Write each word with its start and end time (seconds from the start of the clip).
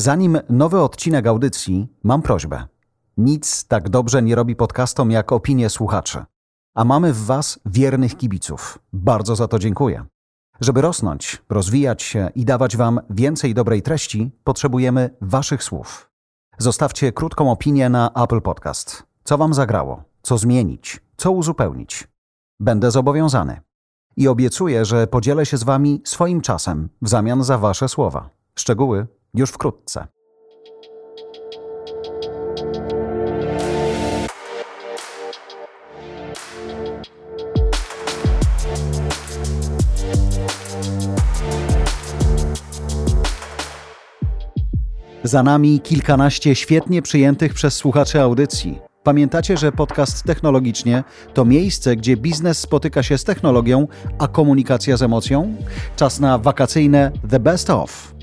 Zanim 0.00 0.38
nowy 0.48 0.80
odcinek 0.80 1.26
audycji, 1.26 1.88
mam 2.02 2.22
prośbę. 2.22 2.66
Nic 3.16 3.64
tak 3.64 3.88
dobrze 3.88 4.22
nie 4.22 4.34
robi 4.34 4.56
podcastom 4.56 5.10
jak 5.10 5.32
opinie 5.32 5.70
słuchaczy. 5.70 6.24
A 6.74 6.84
mamy 6.84 7.12
w 7.12 7.24
Was 7.24 7.60
wiernych 7.66 8.16
kibiców. 8.16 8.78
Bardzo 8.92 9.36
za 9.36 9.48
to 9.48 9.58
dziękuję. 9.58 10.04
Żeby 10.60 10.80
rosnąć, 10.80 11.42
rozwijać 11.48 12.02
się 12.02 12.30
i 12.34 12.44
dawać 12.44 12.76
Wam 12.76 13.00
więcej 13.10 13.54
dobrej 13.54 13.82
treści, 13.82 14.30
potrzebujemy 14.44 15.10
Waszych 15.20 15.62
słów. 15.62 16.10
Zostawcie 16.58 17.12
krótką 17.12 17.52
opinię 17.52 17.88
na 17.88 18.10
Apple 18.12 18.40
Podcast. 18.40 19.02
Co 19.24 19.38
Wam 19.38 19.54
zagrało? 19.54 20.02
Co 20.22 20.38
zmienić? 20.38 21.00
Co 21.16 21.30
uzupełnić? 21.30 22.08
Będę 22.60 22.90
zobowiązany. 22.90 23.60
I 24.16 24.28
obiecuję, 24.28 24.84
że 24.84 25.06
podzielę 25.06 25.46
się 25.46 25.56
z 25.56 25.62
Wami 25.62 26.02
swoim 26.04 26.40
czasem 26.40 26.88
w 27.02 27.08
zamian 27.08 27.44
za 27.44 27.58
Wasze 27.58 27.88
słowa. 27.88 28.30
Szczegóły 28.54 29.06
już 29.34 29.50
wkrótce. 29.50 30.06
Za 45.22 45.42
nami 45.42 45.80
kilkanaście 45.80 46.54
świetnie 46.54 47.02
przyjętych 47.02 47.54
przez 47.54 47.74
słuchaczy 47.74 48.20
audycji. 48.20 48.78
Pamiętacie, 49.02 49.56
że 49.56 49.72
podcast 49.72 50.24
Technologicznie 50.24 51.04
to 51.34 51.44
miejsce, 51.44 51.96
gdzie 51.96 52.16
biznes 52.16 52.58
spotyka 52.58 53.02
się 53.02 53.18
z 53.18 53.24
technologią, 53.24 53.88
a 54.18 54.28
komunikacja 54.28 54.96
z 54.96 55.02
emocją? 55.02 55.54
Czas 55.96 56.20
na 56.20 56.38
wakacyjne 56.38 57.12
The 57.30 57.40
Best 57.40 57.70
of. 57.70 58.17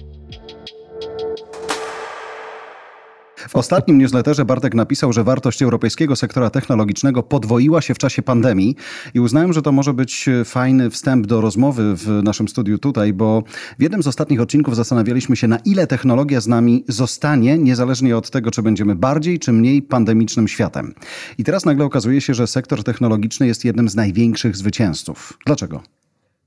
W 3.50 3.56
ostatnim 3.56 3.98
newsletterze 3.98 4.46
Bartek 4.46 4.74
napisał, 4.74 5.14
że 5.14 5.24
wartość 5.24 5.62
europejskiego 5.62 6.16
sektora 6.16 6.50
technologicznego 6.50 7.24
podwoiła 7.24 7.82
się 7.82 7.94
w 7.94 7.98
czasie 7.98 8.22
pandemii 8.22 8.76
i 9.14 9.20
uznałem, 9.20 9.54
że 9.54 9.62
to 9.62 9.72
może 9.72 9.94
być 9.94 10.30
fajny 10.46 10.90
wstęp 10.90 11.28
do 11.28 11.42
rozmowy 11.42 11.96
w 11.96 12.08
naszym 12.08 12.48
studiu 12.48 12.78
tutaj, 12.78 13.14
bo 13.14 13.44
w 13.80 13.82
jednym 13.82 14.04
z 14.04 14.08
ostatnich 14.08 14.42
odcinków 14.42 14.76
zastanawialiśmy 14.76 15.36
się, 15.36 15.48
na 15.48 15.58
ile 15.58 15.88
technologia 15.88 16.42
z 16.42 16.48
nami 16.48 16.84
zostanie, 16.88 17.58
niezależnie 17.58 18.18
od 18.18 18.30
tego, 18.30 18.52
czy 18.52 18.62
będziemy 18.62 18.96
bardziej 18.96 19.40
czy 19.40 19.52
mniej 19.52 19.82
pandemicznym 19.82 20.48
światem. 20.48 20.94
I 21.38 21.44
teraz 21.44 21.66
nagle 21.66 21.86
okazuje 21.86 22.22
się, 22.22 22.34
że 22.34 22.48
sektor 22.48 22.84
technologiczny 22.84 23.48
jest 23.48 23.66
jednym 23.66 23.90
z 23.90 23.96
największych 23.96 24.58
zwycięzców. 24.58 25.38
Dlaczego? 25.46 25.84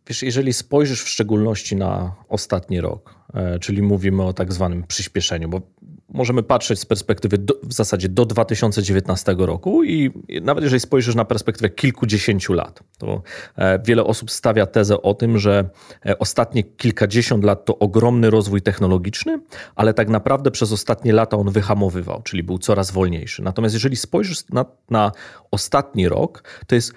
Wiesz, 0.09 0.23
jeżeli 0.23 0.53
spojrzysz 0.53 1.03
w 1.03 1.09
szczególności 1.09 1.77
na 1.77 2.15
ostatni 2.29 2.81
rok, 2.81 3.15
e, 3.35 3.59
czyli 3.59 3.83
mówimy 3.83 4.23
o 4.23 4.33
tak 4.33 4.53
zwanym 4.53 4.85
przyspieszeniu, 4.87 5.49
bo 5.49 5.61
możemy 6.09 6.43
patrzeć 6.43 6.81
z 6.81 6.85
perspektywy 6.85 7.39
do, 7.39 7.55
w 7.63 7.73
zasadzie 7.73 8.09
do 8.09 8.27
2019 8.27 9.35
roku 9.39 9.85
i 9.85 10.11
nawet 10.43 10.65
jeżeli 10.65 10.81
spojrzysz 10.81 11.15
na 11.15 11.25
perspektywę 11.25 11.71
kilkudziesięciu 11.71 12.53
lat, 12.53 12.83
to 12.99 13.23
e, 13.57 13.79
wiele 13.79 14.05
osób 14.05 14.31
stawia 14.31 14.67
tezę 14.67 15.03
o 15.03 15.15
tym, 15.15 15.39
że 15.39 15.71
e, 16.07 16.19
ostatnie 16.19 16.63
kilkadziesiąt 16.63 17.45
lat 17.45 17.65
to 17.65 17.79
ogromny 17.79 18.31
rozwój 18.31 18.63
technologiczny, 18.63 19.41
ale 19.75 19.95
tak 19.95 20.09
naprawdę 20.09 20.51
przez 20.51 20.73
ostatnie 20.73 21.13
lata 21.13 21.37
on 21.37 21.51
wyhamowywał, 21.51 22.23
czyli 22.23 22.43
był 22.43 22.59
coraz 22.59 22.91
wolniejszy. 22.91 23.43
Natomiast 23.43 23.75
jeżeli 23.75 23.97
spojrzysz 23.97 24.49
na, 24.49 24.65
na 24.91 25.13
ostatni 25.51 26.09
rok, 26.09 26.43
to 26.67 26.75
jest 26.75 26.93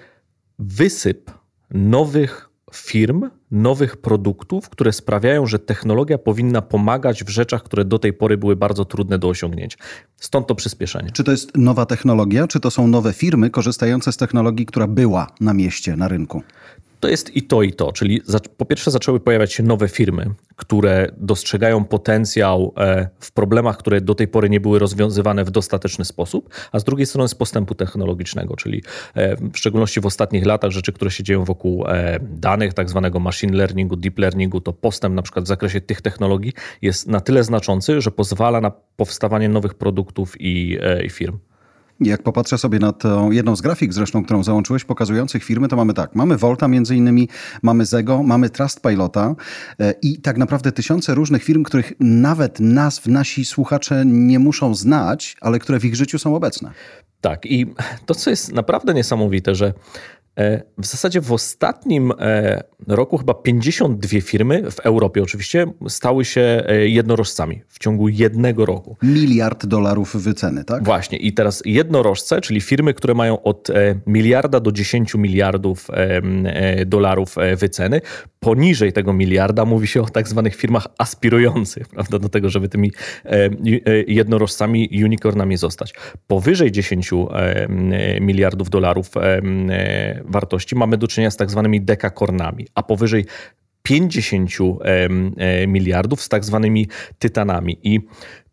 wysyp 0.58 1.30
nowych 1.70 2.51
firm, 2.76 3.30
nowych 3.50 3.96
produktów, 3.96 4.68
które 4.68 4.92
sprawiają, 4.92 5.46
że 5.46 5.58
technologia 5.58 6.18
powinna 6.18 6.62
pomagać 6.62 7.24
w 7.24 7.28
rzeczach, 7.28 7.62
które 7.62 7.84
do 7.84 7.98
tej 7.98 8.12
pory 8.12 8.36
były 8.36 8.56
bardzo 8.56 8.84
trudne 8.84 9.18
do 9.18 9.28
osiągnięcia. 9.28 9.78
Stąd 10.16 10.46
to 10.46 10.54
przyspieszenie. 10.54 11.10
Czy 11.10 11.24
to 11.24 11.30
jest 11.30 11.56
nowa 11.56 11.86
technologia, 11.86 12.46
czy 12.46 12.60
to 12.60 12.70
są 12.70 12.86
nowe 12.86 13.12
firmy 13.12 13.50
korzystające 13.50 14.12
z 14.12 14.16
technologii, 14.16 14.66
która 14.66 14.86
była 14.86 15.26
na 15.40 15.54
mieście, 15.54 15.96
na 15.96 16.08
rynku? 16.08 16.42
To 17.02 17.08
jest 17.08 17.36
i 17.36 17.42
to, 17.42 17.62
i 17.62 17.72
to. 17.72 17.92
Czyli 17.92 18.22
po 18.56 18.64
pierwsze 18.64 18.90
zaczęły 18.90 19.20
pojawiać 19.20 19.52
się 19.52 19.62
nowe 19.62 19.88
firmy, 19.88 20.30
które 20.56 21.08
dostrzegają 21.16 21.84
potencjał 21.84 22.74
e, 22.76 23.08
w 23.20 23.32
problemach, 23.32 23.76
które 23.76 24.00
do 24.00 24.14
tej 24.14 24.28
pory 24.28 24.50
nie 24.50 24.60
były 24.60 24.78
rozwiązywane 24.78 25.44
w 25.44 25.50
dostateczny 25.50 26.04
sposób, 26.04 26.54
a 26.72 26.78
z 26.78 26.84
drugiej 26.84 27.06
strony 27.06 27.28
z 27.28 27.34
postępu 27.34 27.74
technologicznego, 27.74 28.56
czyli 28.56 28.82
e, 29.14 29.36
w 29.36 29.58
szczególności 29.58 30.00
w 30.00 30.06
ostatnich 30.06 30.46
latach 30.46 30.70
rzeczy, 30.70 30.92
które 30.92 31.10
się 31.10 31.24
dzieją 31.24 31.44
wokół 31.44 31.86
e, 31.86 32.18
danych, 32.22 32.74
tak 32.74 32.90
zwanego 32.90 33.20
machine 33.20 33.56
learningu, 33.56 33.96
deep 33.96 34.18
learningu, 34.18 34.60
to 34.60 34.72
postęp 34.72 35.14
na 35.14 35.22
przykład 35.22 35.44
w 35.44 35.48
zakresie 35.48 35.80
tych 35.80 36.00
technologii 36.00 36.52
jest 36.82 37.08
na 37.08 37.20
tyle 37.20 37.44
znaczący, 37.44 38.00
że 38.00 38.10
pozwala 38.10 38.60
na 38.60 38.72
powstawanie 38.96 39.48
nowych 39.48 39.74
produktów 39.74 40.40
i, 40.40 40.78
i 41.04 41.10
firm. 41.10 41.38
Jak 42.00 42.22
popatrzę 42.22 42.58
sobie 42.58 42.78
na 42.78 42.92
tą 42.92 43.30
jedną 43.30 43.56
z 43.56 43.60
grafik 43.60 43.92
zresztą, 43.92 44.24
którą 44.24 44.44
załączyłeś, 44.44 44.84
pokazujących 44.84 45.44
firmy, 45.44 45.68
to 45.68 45.76
mamy 45.76 45.94
tak, 45.94 46.14
mamy 46.14 46.36
Volta 46.36 46.68
między 46.68 46.96
innymi, 46.96 47.28
mamy 47.62 47.86
Zego, 47.86 48.22
mamy 48.22 48.50
Trustpilota 48.50 49.34
e, 49.80 49.94
i 50.02 50.20
tak 50.20 50.36
naprawdę 50.36 50.72
tysiące 50.72 51.14
różnych 51.14 51.44
firm, 51.44 51.62
których 51.62 51.92
nawet 52.00 52.60
nazw 52.60 53.06
nasi 53.06 53.44
słuchacze 53.44 54.02
nie 54.06 54.38
muszą 54.38 54.74
znać, 54.74 55.36
ale 55.40 55.58
które 55.58 55.80
w 55.80 55.84
ich 55.84 55.96
życiu 55.96 56.18
są 56.18 56.36
obecne. 56.36 56.70
Tak 57.20 57.46
i 57.46 57.66
to, 58.06 58.14
co 58.14 58.30
jest 58.30 58.52
naprawdę 58.52 58.94
niesamowite, 58.94 59.54
że 59.54 59.72
w 60.78 60.86
zasadzie 60.86 61.20
w 61.20 61.32
ostatnim 61.32 62.12
e, 62.18 62.62
roku 62.86 63.18
chyba 63.18 63.34
52 63.34 64.20
firmy 64.20 64.70
w 64.70 64.80
Europie 64.80 65.22
oczywiście 65.22 65.66
stały 65.88 66.24
się 66.24 66.62
e, 66.66 66.88
jednorożcami 66.88 67.62
w 67.68 67.78
ciągu 67.78 68.08
jednego 68.08 68.66
roku. 68.66 68.96
Miliard 69.02 69.66
dolarów 69.66 70.16
wyceny, 70.16 70.64
tak? 70.64 70.84
Właśnie. 70.84 71.18
I 71.18 71.32
teraz 71.32 71.62
jednorożce, 71.64 72.40
czyli 72.40 72.60
firmy, 72.60 72.94
które 72.94 73.14
mają 73.14 73.42
od 73.42 73.68
miliarda 74.06 74.60
do 74.60 74.72
10 74.72 75.14
miliardów 75.14 75.88
dolarów 76.86 77.34
wyceny. 77.56 78.00
Poniżej 78.40 78.92
tego 78.92 79.12
miliarda 79.12 79.64
mówi 79.64 79.86
się 79.86 80.02
o 80.02 80.08
tak 80.08 80.28
zwanych 80.28 80.56
firmach 80.56 80.86
aspirujących 80.98 81.88
prawda, 81.94 82.18
do 82.18 82.28
tego, 82.28 82.50
żeby 82.50 82.68
tymi 82.68 82.92
jednorożcami, 84.06 85.02
unicornami 85.04 85.56
zostać. 85.56 85.94
Powyżej 86.26 86.72
10 86.72 87.10
miliardów 88.20 88.70
dolarów 88.70 89.10
wartości 90.24 90.76
mamy 90.76 90.96
do 90.96 91.08
czynienia 91.08 91.30
z 91.30 91.36
tak 91.36 91.50
zwanymi 91.50 91.80
dekakornami, 91.80 92.66
a 92.74 92.82
powyżej 92.82 93.26
50 93.82 94.50
miliardów 95.66 96.22
z 96.22 96.28
tak 96.28 96.44
zwanymi 96.44 96.88
tytanami. 97.18 97.78
I 97.82 98.00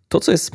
to, 0.07 0.19
co 0.19 0.31
jest 0.31 0.51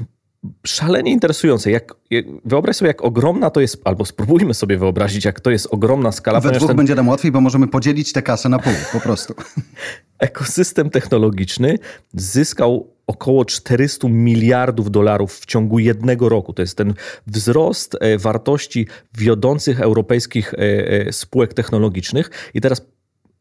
szalenie 0.67 1.13
interesujące. 1.13 1.71
Jak, 1.71 1.95
jak, 2.11 2.25
wyobraź 2.45 2.77
sobie, 2.77 2.89
jak 2.89 3.05
ogromna 3.05 3.51
to 3.51 3.61
jest, 3.61 3.81
albo 3.85 4.05
spróbujmy 4.05 4.55
sobie 4.55 4.79
wyobrazić, 4.79 5.25
jak 5.25 5.41
to 5.41 5.51
jest 5.51 5.67
ogromna 5.71 6.13
skala. 6.13 6.41
We 6.41 6.51
dwóch 6.51 6.69
ten... 6.69 6.77
będzie 6.77 6.95
nam 6.95 7.09
łatwiej, 7.09 7.33
bo 7.33 7.41
możemy 7.41 7.69
podzielić 7.69 8.13
tę 8.13 8.23
kasę 8.23 8.49
na 8.49 8.59
pół, 8.59 8.73
po 8.93 9.01
prostu. 9.01 9.35
Ekosystem 10.19 10.91
technologiczny 10.91 11.79
zyskał 12.13 12.94
około 13.07 13.45
400 13.45 14.09
miliardów 14.09 14.91
dolarów 14.91 15.35
w 15.39 15.47
ciągu 15.47 15.79
jednego 15.79 16.29
roku. 16.29 16.53
To 16.53 16.63
jest 16.63 16.77
ten 16.77 16.95
wzrost 17.27 17.97
e, 18.01 18.19
wartości 18.19 18.87
wiodących 19.19 19.81
europejskich 19.81 20.55
e, 20.55 20.59
e, 20.59 21.13
spółek 21.13 21.55
technologicznych. 21.55 22.51
I 22.55 22.61
teraz, 22.61 22.87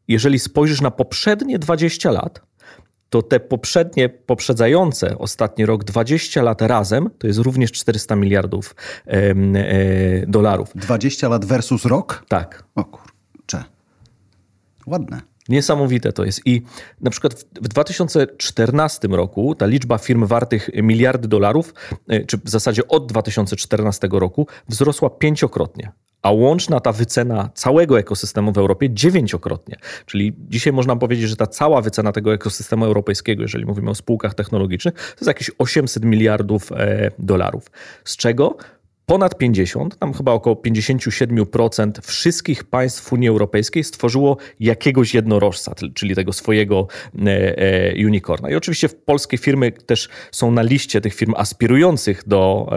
jeżeli 0.08 0.38
spojrzysz 0.38 0.80
na 0.80 0.90
poprzednie 0.90 1.58
20 1.58 2.10
lat, 2.10 2.40
to 3.14 3.22
te 3.22 3.40
poprzednie, 3.40 4.08
poprzedzające 4.08 5.18
ostatni 5.18 5.66
rok 5.66 5.84
20 5.84 6.42
lat 6.42 6.62
razem 6.62 7.10
to 7.18 7.26
jest 7.26 7.38
również 7.38 7.72
400 7.72 8.16
miliardów 8.16 8.74
e, 9.06 9.10
e, 9.10 10.26
dolarów. 10.26 10.68
20 10.74 11.28
lat 11.28 11.44
versus 11.44 11.84
rok? 11.84 12.24
Tak. 12.28 12.64
O 12.74 12.84
kurczę. 12.84 13.64
Ładne. 14.86 15.33
Niesamowite 15.48 16.12
to 16.12 16.24
jest. 16.24 16.40
I 16.46 16.62
na 17.00 17.10
przykład 17.10 17.46
w 17.62 17.68
2014 17.68 19.08
roku 19.08 19.54
ta 19.54 19.66
liczba 19.66 19.98
firm 19.98 20.26
wartych 20.26 20.70
miliardy 20.74 21.28
dolarów, 21.28 21.74
e, 22.08 22.24
czy 22.24 22.38
w 22.38 22.48
zasadzie 22.50 22.88
od 22.88 23.06
2014 23.06 24.08
roku, 24.12 24.46
wzrosła 24.68 25.10
pięciokrotnie 25.10 25.92
a 26.24 26.30
łączna 26.30 26.80
ta 26.80 26.92
wycena 26.92 27.50
całego 27.54 27.98
ekosystemu 27.98 28.52
w 28.52 28.58
Europie 28.58 28.90
dziewięciokrotnie. 28.90 29.76
Czyli 30.06 30.36
dzisiaj 30.38 30.72
można 30.72 30.96
powiedzieć, 30.96 31.28
że 31.28 31.36
ta 31.36 31.46
cała 31.46 31.80
wycena 31.80 32.12
tego 32.12 32.34
ekosystemu 32.34 32.84
europejskiego, 32.84 33.42
jeżeli 33.42 33.64
mówimy 33.64 33.90
o 33.90 33.94
spółkach 33.94 34.34
technologicznych, 34.34 34.94
to 34.94 35.00
jest 35.00 35.26
jakieś 35.26 35.50
800 35.58 36.04
miliardów 36.04 36.72
e, 36.72 37.10
dolarów. 37.18 37.70
Z 38.04 38.16
czego 38.16 38.56
ponad 39.06 39.38
50, 39.38 39.98
tam 39.98 40.12
chyba 40.12 40.32
około 40.32 40.56
57% 40.56 41.90
wszystkich 42.02 42.64
państw 42.64 43.12
Unii 43.12 43.28
Europejskiej 43.28 43.84
stworzyło 43.84 44.36
jakiegoś 44.60 45.14
jednorożca, 45.14 45.74
czyli 45.94 46.14
tego 46.14 46.32
swojego 46.32 46.86
e, 47.26 47.58
e, 47.58 48.06
unicorna. 48.06 48.50
I 48.50 48.54
oczywiście 48.54 48.88
polskie 48.88 49.38
firmy 49.38 49.72
też 49.72 50.08
są 50.32 50.50
na 50.50 50.62
liście 50.62 51.00
tych 51.00 51.14
firm 51.14 51.34
aspirujących 51.36 52.28
do, 52.28 52.72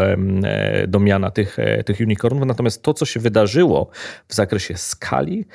do 0.88 1.00
miana 1.00 1.32
tych, 1.32 1.58
tych 1.86 2.00
unicornów, 2.00 2.46
natomiast 2.46 2.82
to, 2.82 2.94
co 2.94 3.06
się 3.06 3.20
wydarzyło 3.20 3.90
w 4.28 4.34
zakresie 4.34 4.78
skali 4.78 5.46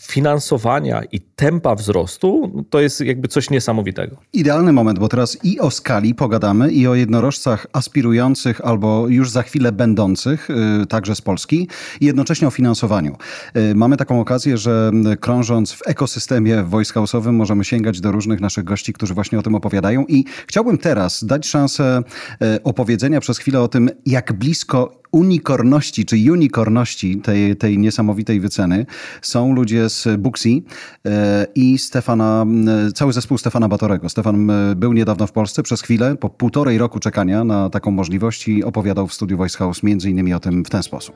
finansowania 0.00 1.02
i 1.12 1.20
tempa 1.20 1.74
wzrostu, 1.74 2.50
no 2.54 2.64
to 2.70 2.80
jest 2.80 3.00
jakby 3.00 3.28
coś 3.28 3.50
niesamowitego. 3.50 4.16
Idealny 4.32 4.72
moment, 4.72 4.98
bo 4.98 5.08
teraz 5.08 5.44
i 5.44 5.60
o 5.60 5.70
skali 5.70 6.14
pogadamy, 6.14 6.70
i 6.70 6.86
o 6.86 6.94
jednorożcach 6.94 7.66
aspirujących 7.72 8.60
albo 8.60 9.08
już 9.08 9.30
za 9.30 9.42
chwilę 9.42 9.72
będących, 9.72 10.48
yy, 10.78 10.86
także 10.86 11.14
z 11.14 11.20
Polski, 11.20 11.68
i 12.00 12.06
jednocześnie 12.06 12.48
o 12.48 12.50
finansowaniu. 12.50 13.16
Yy, 13.54 13.74
mamy 13.74 13.96
taką 13.96 14.20
okazję, 14.20 14.58
że 14.58 14.90
krążąc 15.20 15.72
w 15.72 15.88
ekosystemie 15.88 16.62
Voice 16.62 16.94
House'owym 16.94 17.32
możemy 17.32 17.64
sięgać 17.64 18.00
do 18.00 18.12
różnych 18.12 18.40
naszych 18.40 18.64
gości, 18.64 18.92
którzy 18.92 19.14
właśnie 19.14 19.38
o 19.38 19.42
tym 19.42 19.54
opowiadają 19.54 20.04
i 20.08 20.24
chciałbym 20.46 20.78
teraz 20.78 21.24
dać 21.24 21.46
szansę 21.46 22.02
yy, 22.40 22.62
opowiedzenia 22.62 23.20
przez 23.20 23.38
chwilę 23.38 23.60
o 23.60 23.68
tym, 23.68 23.90
jak 24.06 24.32
blisko 24.32 25.01
unikorności, 25.12 26.04
czy 26.04 26.16
unikorności 26.32 27.16
tej, 27.16 27.56
tej 27.56 27.78
niesamowitej 27.78 28.40
wyceny 28.40 28.86
są 29.22 29.54
ludzie 29.54 29.88
z 29.88 30.08
Booksy 30.18 30.62
e, 31.06 31.46
i 31.54 31.78
Stefana, 31.78 32.46
e, 32.88 32.92
cały 32.92 33.12
zespół 33.12 33.38
Stefana 33.38 33.68
Batorego. 33.68 34.08
Stefan 34.08 34.50
e, 34.50 34.74
był 34.76 34.92
niedawno 34.92 35.26
w 35.26 35.32
Polsce 35.32 35.62
przez 35.62 35.82
chwilę, 35.82 36.16
po 36.16 36.30
półtorej 36.30 36.78
roku 36.78 37.00
czekania 37.00 37.44
na 37.44 37.70
taką 37.70 37.90
możliwość 37.90 38.48
i 38.48 38.64
opowiadał 38.64 39.06
w 39.08 39.14
studiu 39.14 39.36
Voice 39.36 39.58
House 39.58 39.82
między 39.82 40.10
innymi 40.10 40.34
o 40.34 40.40
tym 40.40 40.64
w 40.64 40.70
ten 40.70 40.82
sposób. 40.82 41.14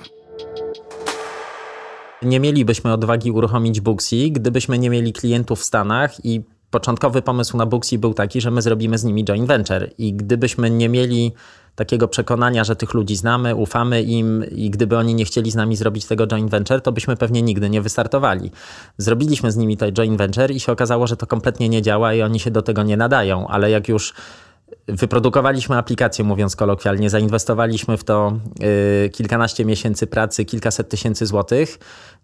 Nie 2.22 2.40
mielibyśmy 2.40 2.92
odwagi 2.92 3.30
uruchomić 3.30 3.80
Booksy, 3.80 4.30
gdybyśmy 4.30 4.78
nie 4.78 4.90
mieli 4.90 5.12
klientów 5.12 5.60
w 5.60 5.64
Stanach 5.64 6.24
i 6.24 6.42
początkowy 6.70 7.22
pomysł 7.22 7.56
na 7.56 7.66
Booksy 7.66 7.98
był 7.98 8.14
taki, 8.14 8.40
że 8.40 8.50
my 8.50 8.62
zrobimy 8.62 8.98
z 8.98 9.04
nimi 9.04 9.24
joint 9.24 9.48
venture 9.48 9.90
i 9.98 10.14
gdybyśmy 10.14 10.70
nie 10.70 10.88
mieli 10.88 11.32
takiego 11.76 12.08
przekonania, 12.08 12.64
że 12.64 12.76
tych 12.76 12.94
ludzi 12.94 13.16
znamy, 13.16 13.54
ufamy 13.54 14.02
im 14.02 14.44
i 14.50 14.70
gdyby 14.70 14.98
oni 14.98 15.14
nie 15.14 15.24
chcieli 15.24 15.50
z 15.50 15.54
nami 15.54 15.76
zrobić 15.76 16.06
tego 16.06 16.26
joint 16.26 16.50
venture, 16.50 16.80
to 16.80 16.92
byśmy 16.92 17.16
pewnie 17.16 17.42
nigdy 17.42 17.70
nie 17.70 17.82
wystartowali. 17.82 18.50
Zrobiliśmy 18.98 19.52
z 19.52 19.56
nimi 19.56 19.76
to 19.76 19.92
joint 19.92 20.18
venture 20.18 20.50
i 20.50 20.60
się 20.60 20.72
okazało, 20.72 21.06
że 21.06 21.16
to 21.16 21.26
kompletnie 21.26 21.68
nie 21.68 21.82
działa 21.82 22.14
i 22.14 22.22
oni 22.22 22.40
się 22.40 22.50
do 22.50 22.62
tego 22.62 22.82
nie 22.82 22.96
nadają, 22.96 23.48
ale 23.48 23.70
jak 23.70 23.88
już 23.88 24.14
wyprodukowaliśmy 24.88 25.76
aplikację, 25.76 26.24
mówiąc 26.24 26.56
kolokwialnie, 26.56 27.10
zainwestowaliśmy 27.10 27.96
w 27.96 28.04
to 28.04 28.32
yy, 29.02 29.10
kilkanaście 29.10 29.64
miesięcy 29.64 30.06
pracy, 30.06 30.44
kilkaset 30.44 30.88
tysięcy 30.88 31.26
złotych, 31.26 31.78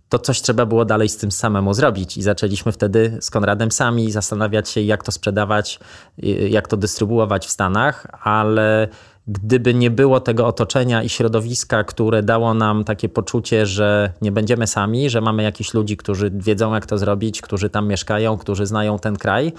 to 0.09 0.19
coś 0.19 0.43
trzeba 0.43 0.67
było 0.67 0.85
dalej 0.85 1.09
z 1.09 1.17
tym 1.17 1.33
samemu 1.33 1.75
zrobić. 1.75 2.17
I 2.17 2.23
zaczęliśmy 2.23 2.73
wtedy 2.73 3.19
z 3.21 3.31
Konradem 3.31 3.73
sami 3.73 4.11
zastanawiać 4.11 4.69
się, 4.69 4.81
jak 4.81 5.05
to 5.05 5.12
sprzedawać, 5.12 5.81
yy, 6.19 6.49
jak 6.49 6.69
to 6.69 6.77
dystrybuować 6.77 7.47
w 7.47 7.50
Stanach, 7.50 8.06
ale 8.23 8.89
gdyby 9.27 9.75
nie 9.75 9.91
było 9.91 10.21
tego 10.21 10.47
otoczenia 10.47 11.03
i 11.03 11.09
środowiska, 11.09 11.85
które 11.85 12.23
dało 12.23 12.55
nam 12.55 12.85
takie 12.85 13.09
poczucie, 13.09 13.67
że 13.67 14.12
nie 14.23 14.33
będziemy 14.33 14.67
sami, 14.67 15.11
że 15.11 15.21
mamy 15.21 15.43
jakichś 15.43 15.75
ludzi, 15.75 15.97
którzy 15.97 16.31
wiedzą, 16.35 16.75
jak 16.75 16.87
to 16.87 16.99
zrobić, 16.99 17.41
którzy 17.41 17.71
tam 17.71 17.89
mieszkają, 17.89 18.39
którzy 18.39 18.67
znają 18.67 18.99
ten 18.99 19.17
kraj, 19.17 19.53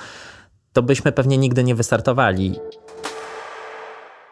to 0.73 0.83
byśmy 0.83 1.11
pewnie 1.11 1.37
nigdy 1.37 1.63
nie 1.63 1.75
wystartowali. 1.75 2.55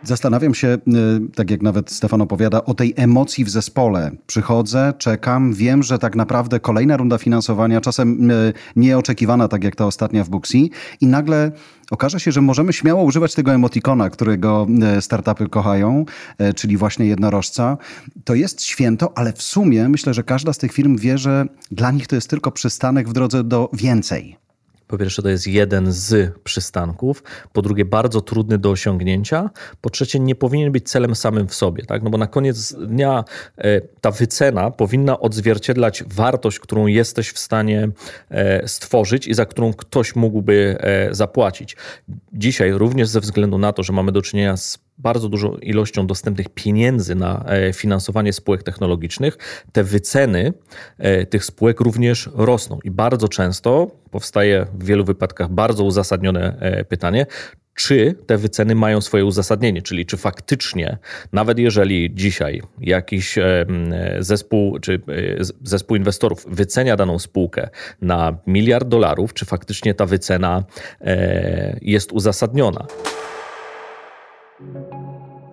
Zastanawiam 0.04 0.54
się, 0.54 0.68
y, 0.68 0.80
tak 1.36 1.52
jak 1.52 1.62
nawet 1.62 1.92
Stefan 1.92 2.22
opowiada, 2.22 2.66
o 2.66 2.74
tej 2.74 2.94
emocji 2.98 3.46
w 3.46 3.50
zespole. 3.50 4.12
Przychodzę, 4.28 4.94
czekam, 4.98 5.54
wiem, 5.54 5.84
że 5.84 6.00
tak 6.00 6.16
naprawdę 6.16 6.60
kolejna 6.60 6.98
runda 6.98 7.18
finansowania, 7.18 7.82
czasem 7.82 8.32
y, 8.32 8.54
nieoczekiwana, 8.76 9.48
tak 9.48 9.64
jak 9.64 9.76
ta 9.76 9.86
ostatnia 9.86 10.24
w 10.24 10.30
Booksy, 10.30 10.58
i 11.02 11.08
nagle 11.08 11.52
okaże 11.92 12.20
się, 12.20 12.32
że 12.32 12.42
możemy 12.42 12.74
śmiało 12.74 13.04
używać 13.04 13.36
tego 13.36 13.54
emotikona, 13.54 14.10
którego 14.10 14.68
y, 14.98 15.02
startupy 15.02 15.50
kochają, 15.50 16.06
czyli 16.56 16.78
właśnie 16.78 17.06
jednorożca. 17.06 17.78
To 18.24 18.36
jest 18.36 18.64
święto, 18.64 19.18
ale 19.18 19.34
w 19.34 19.42
sumie 19.42 19.90
myślę, 19.90 20.14
że 20.14 20.24
każda 20.24 20.54
z 20.54 20.58
tych 20.58 20.74
firm 20.74 20.98
wie, 20.98 21.18
że 21.18 21.46
dla 21.72 21.92
nich 21.92 22.08
to 22.08 22.16
jest 22.16 22.30
tylko 22.30 22.52
przystanek 22.52 23.10
w 23.10 23.14
drodze 23.14 23.44
do 23.44 23.70
więcej. 23.74 24.41
Po 24.92 24.98
pierwsze, 24.98 25.22
to 25.22 25.30
jest 25.30 25.48
jeden 25.48 25.92
z 25.92 26.34
przystanków. 26.44 27.24
Po 27.54 27.62
drugie, 27.62 27.86
bardzo 27.86 28.22
trudny 28.22 28.58
do 28.58 28.70
osiągnięcia. 28.70 29.50
Po 29.82 29.90
trzecie, 29.90 30.20
nie 30.20 30.36
powinien 30.36 30.72
być 30.72 30.90
celem 30.90 31.16
samym 31.16 31.48
w 31.48 31.56
sobie, 31.56 31.86
tak? 31.86 32.04
No 32.04 32.10
bo 32.10 32.18
na 32.18 32.28
koniec 32.28 32.74
dnia 32.74 33.24
e, 33.58 33.82
ta 33.82 34.12
wycena 34.12 34.72
powinna 34.72 35.20
odzwierciedlać 35.20 36.04
wartość, 36.08 36.60
którą 36.60 36.88
jesteś 36.88 37.32
w 37.32 37.40
stanie 37.40 37.90
e, 38.30 38.68
stworzyć 38.68 39.28
i 39.28 39.34
za 39.34 39.46
którą 39.46 39.74
ktoś 39.74 40.16
mógłby 40.16 40.78
e, 40.80 41.16
zapłacić. 41.16 41.78
Dzisiaj, 42.34 42.72
również 42.72 43.08
ze 43.08 43.20
względu 43.20 43.58
na 43.58 43.74
to, 43.74 43.84
że 43.84 43.94
mamy 43.94 44.12
do 44.12 44.22
czynienia 44.22 44.58
z 44.58 44.80
bardzo 44.98 45.30
dużą 45.30 45.58
ilością 45.58 46.08
dostępnych 46.08 46.50
pieniędzy 46.50 47.16
na 47.16 47.46
e, 47.46 47.74
finansowanie 47.74 48.34
spółek 48.34 48.64
technologicznych, 48.64 49.38
te 49.72 49.84
wyceny 49.84 50.54
e, 50.98 51.26
tych 51.26 51.46
spółek 51.46 51.80
również 51.80 52.30
rosną. 52.34 52.80
I 52.84 52.92
bardzo 52.92 53.28
często 53.28 53.92
powstaje 54.12 54.66
w 54.74 54.86
wielu 54.86 55.06
wypadkach 55.06 55.50
bardzo 55.50 55.84
uzasadnione 55.84 56.58
e, 56.60 56.86
pytanie, 56.86 57.26
czy 57.74 58.16
te 58.26 58.38
wyceny 58.38 58.76
mają 58.76 59.02
swoje 59.02 59.26
uzasadnienie, 59.26 59.82
czyli 59.82 60.06
czy 60.06 60.18
faktycznie, 60.18 60.98
nawet 61.34 61.60
jeżeli 61.60 62.16
dzisiaj 62.16 62.62
jakiś 62.80 63.36
zespół 64.20 64.80
czy 64.80 65.02
zespół 65.64 65.98
inwestorów 65.98 66.46
wycenia 66.48 66.96
daną 66.96 67.20
spółkę 67.20 67.70
na 68.02 68.38
miliard 68.48 68.88
dolarów, 68.88 69.34
czy 69.34 69.46
faktycznie 69.46 69.94
ta 69.94 70.06
wycena 70.06 70.64
jest 71.82 72.12
uzasadniona. 72.12 72.88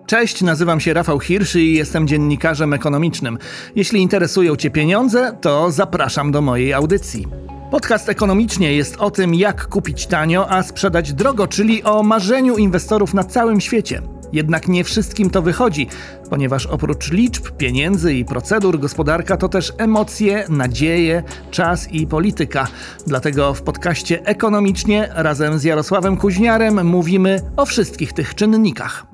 Cześć, 0.05 0.41
nazywam 0.41 0.79
się 0.79 0.93
Rafał 0.93 1.19
Hirsch 1.19 1.55
i 1.55 1.73
jestem 1.73 2.07
dziennikarzem 2.07 2.73
ekonomicznym. 2.73 3.37
Jeśli 3.75 4.01
interesują 4.01 4.55
Cię 4.55 4.69
pieniądze, 4.69 5.37
to 5.41 5.71
zapraszam 5.71 6.31
do 6.31 6.41
mojej 6.41 6.73
audycji. 6.73 7.27
Podcast 7.71 8.09
ekonomicznie 8.09 8.73
jest 8.73 8.97
o 8.97 9.11
tym, 9.11 9.35
jak 9.35 9.67
kupić 9.67 10.07
tanio, 10.07 10.51
a 10.51 10.63
sprzedać 10.63 11.13
drogo, 11.13 11.47
czyli 11.47 11.83
o 11.83 12.03
marzeniu 12.03 12.57
inwestorów 12.57 13.13
na 13.13 13.23
całym 13.23 13.61
świecie. 13.61 14.01
Jednak 14.33 14.67
nie 14.67 14.83
wszystkim 14.83 15.29
to 15.29 15.41
wychodzi, 15.41 15.87
ponieważ 16.29 16.65
oprócz 16.65 17.11
liczb, 17.11 17.51
pieniędzy 17.51 18.13
i 18.13 18.25
procedur, 18.25 18.79
gospodarka 18.79 19.37
to 19.37 19.49
też 19.49 19.73
emocje, 19.77 20.45
nadzieje, 20.49 21.23
czas 21.51 21.91
i 21.91 22.07
polityka. 22.07 22.67
Dlatego 23.07 23.53
w 23.53 23.61
podcaście 23.61 24.25
Ekonomicznie 24.25 25.09
razem 25.13 25.59
z 25.59 25.63
Jarosławem 25.63 26.17
Kuźniarem 26.17 26.87
mówimy 26.87 27.41
o 27.57 27.65
wszystkich 27.65 28.13
tych 28.13 28.35
czynnikach. 28.35 29.05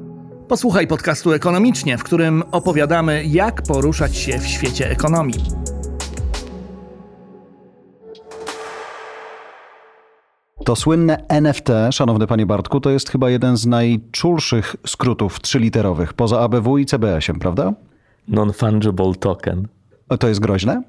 Posłuchaj 0.47 0.87
podcastu 0.87 1.31
Ekonomicznie, 1.31 1.97
w 1.97 2.03
którym 2.03 2.43
opowiadamy, 2.51 3.23
jak 3.25 3.61
poruszać 3.61 4.17
się 4.17 4.39
w 4.39 4.47
świecie 4.47 4.89
ekonomii. 4.89 5.74
To 10.65 10.75
słynne 10.75 11.27
NFT, 11.27 11.69
szanowny 11.91 12.27
panie 12.27 12.45
Bartku, 12.45 12.79
to 12.79 12.89
jest 12.89 13.09
chyba 13.09 13.29
jeden 13.29 13.57
z 13.57 13.65
najczulszych 13.65 14.75
skrótów 14.87 15.41
trzyliterowych, 15.41 16.13
poza 16.13 16.39
ABW 16.39 16.77
i 16.77 16.85
CBS-iem, 16.85 17.39
prawda? 17.39 17.73
Non-fungible 18.29 19.15
token. 19.15 19.67
To 20.19 20.27
jest 20.27 20.39
groźne? 20.39 20.83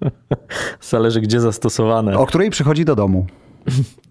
Zależy, 0.80 1.20
gdzie 1.20 1.40
zastosowane. 1.40 2.18
O 2.18 2.26
której 2.26 2.50
przychodzi 2.50 2.84
do 2.84 2.96
domu? 2.96 3.26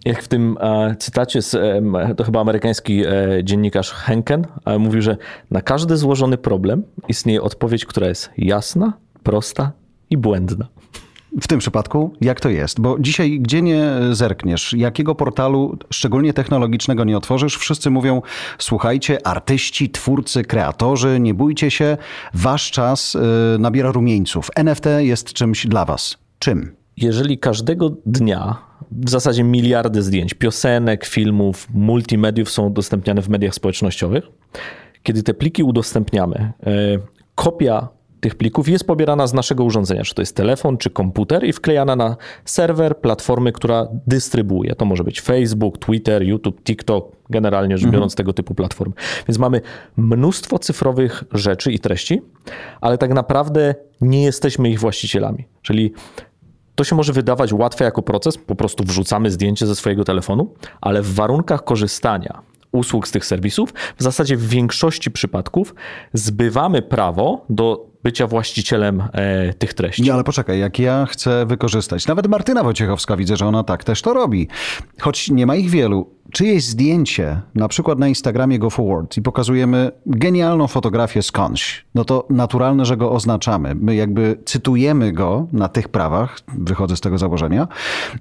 Jak 0.05 0.23
w 0.23 0.27
tym 0.27 0.57
e, 0.61 0.95
cytacie, 0.99 1.41
z, 1.41 1.55
e, 1.55 2.15
to 2.15 2.23
chyba 2.23 2.41
amerykański 2.41 3.03
e, 3.05 3.43
dziennikarz 3.43 3.91
Henken 3.91 4.45
mówił, 4.79 5.01
że 5.01 5.17
na 5.51 5.61
każdy 5.61 5.97
złożony 5.97 6.37
problem 6.37 6.83
istnieje 7.07 7.41
odpowiedź, 7.41 7.85
która 7.85 8.07
jest 8.07 8.29
jasna, 8.37 8.93
prosta 9.23 9.71
i 10.09 10.17
błędna. 10.17 10.67
W 11.41 11.47
tym 11.47 11.59
przypadku 11.59 12.13
jak 12.21 12.39
to 12.39 12.49
jest? 12.49 12.81
Bo 12.81 12.99
dzisiaj 12.99 13.39
gdzie 13.39 13.61
nie 13.61 13.91
zerkniesz, 14.11 14.73
jakiego 14.73 15.15
portalu, 15.15 15.77
szczególnie 15.89 16.33
technologicznego, 16.33 17.03
nie 17.03 17.17
otworzysz, 17.17 17.57
wszyscy 17.57 17.89
mówią: 17.89 18.21
słuchajcie, 18.57 19.27
artyści, 19.27 19.89
twórcy, 19.89 20.43
kreatorzy, 20.43 21.19
nie 21.19 21.33
bójcie 21.33 21.71
się, 21.71 21.97
wasz 22.33 22.71
czas 22.71 23.15
y, 23.15 23.19
nabiera 23.59 23.91
rumieńców. 23.91 24.49
NFT 24.55 24.85
jest 24.97 25.33
czymś 25.33 25.67
dla 25.67 25.85
was. 25.85 26.17
Czym? 26.39 26.75
Jeżeli 26.97 27.37
każdego 27.37 27.89
dnia 28.05 28.57
w 28.91 29.09
zasadzie 29.09 29.43
miliardy 29.43 30.01
zdjęć, 30.01 30.33
piosenek, 30.33 31.05
filmów, 31.05 31.67
multimediów 31.73 32.49
są 32.49 32.67
udostępniane 32.67 33.21
w 33.21 33.29
mediach 33.29 33.53
społecznościowych, 33.53 34.23
kiedy 35.03 35.23
te 35.23 35.33
pliki 35.33 35.63
udostępniamy, 35.63 36.35
e, 36.35 36.71
kopia 37.35 37.87
tych 38.21 38.35
plików 38.35 38.69
jest 38.69 38.87
pobierana 38.87 39.27
z 39.27 39.33
naszego 39.33 39.63
urządzenia, 39.63 40.03
czy 40.03 40.15
to 40.15 40.21
jest 40.21 40.35
telefon, 40.35 40.77
czy 40.77 40.89
komputer 40.89 41.43
i 41.43 41.53
wklejana 41.53 41.95
na 41.95 42.17
serwer 42.45 42.97
platformy, 42.97 43.51
która 43.51 43.87
dystrybuuje. 44.07 44.75
To 44.75 44.85
może 44.85 45.03
być 45.03 45.21
Facebook, 45.21 45.77
Twitter, 45.77 46.23
YouTube, 46.23 46.63
TikTok, 46.63 47.15
generalnie 47.29 47.77
rzecz 47.77 47.85
mhm. 47.85 47.93
biorąc 47.93 48.13
mhm. 48.13 48.17
tego 48.17 48.33
typu 48.33 48.55
platformy. 48.55 48.93
Więc 49.27 49.39
mamy 49.39 49.61
mnóstwo 49.97 50.59
cyfrowych 50.59 51.23
rzeczy 51.31 51.71
i 51.71 51.79
treści, 51.79 52.21
ale 52.81 52.97
tak 52.97 53.13
naprawdę 53.13 53.75
nie 54.01 54.23
jesteśmy 54.23 54.69
ich 54.69 54.79
właścicielami. 54.79 55.47
Czyli 55.61 55.93
to 56.75 56.83
się 56.83 56.95
może 56.95 57.13
wydawać 57.13 57.53
łatwe 57.53 57.85
jako 57.85 58.01
proces, 58.01 58.37
po 58.37 58.55
prostu 58.55 58.83
wrzucamy 58.83 59.31
zdjęcie 59.31 59.67
ze 59.67 59.75
swojego 59.75 60.03
telefonu, 60.03 60.53
ale 60.81 61.01
w 61.01 61.13
warunkach 61.13 61.63
korzystania 61.63 62.41
usług 62.71 63.07
z 63.07 63.11
tych 63.11 63.25
serwisów, 63.25 63.73
w 63.97 64.03
zasadzie 64.03 64.37
w 64.37 64.47
większości 64.47 65.11
przypadków 65.11 65.75
zbywamy 66.13 66.81
prawo 66.81 67.45
do 67.49 67.90
bycia 68.03 68.27
właścicielem 68.27 69.03
e, 69.13 69.53
tych 69.53 69.73
treści. 69.73 70.03
Nie, 70.03 70.13
ale 70.13 70.23
poczekaj, 70.23 70.59
jak 70.59 70.79
ja 70.79 71.05
chcę 71.05 71.45
wykorzystać, 71.45 72.07
nawet 72.07 72.27
Martyna 72.27 72.63
Wojciechowska 72.63 73.17
widzę, 73.17 73.37
że 73.37 73.45
ona 73.45 73.63
tak 73.63 73.83
też 73.83 74.01
to 74.01 74.13
robi, 74.13 74.47
choć 74.99 75.29
nie 75.29 75.45
ma 75.45 75.55
ich 75.55 75.69
wielu. 75.69 76.09
Czyjeś 76.31 76.63
zdjęcie, 76.65 77.41
na 77.55 77.67
przykład 77.67 77.99
na 77.99 78.07
Instagramie 78.07 78.59
Go 78.59 78.69
Forward 78.69 79.17
i 79.17 79.21
pokazujemy 79.21 79.91
genialną 80.05 80.67
fotografię 80.67 81.21
skądś, 81.21 81.85
no 81.95 82.05
to 82.05 82.27
naturalne, 82.29 82.85
że 82.85 82.97
go 82.97 83.11
oznaczamy. 83.11 83.75
My 83.75 83.95
jakby 83.95 84.37
cytujemy 84.45 85.11
go 85.11 85.47
na 85.53 85.67
tych 85.69 85.89
prawach, 85.89 86.39
wychodzę 86.57 86.95
z 86.97 87.01
tego 87.01 87.17
założenia, 87.17 87.67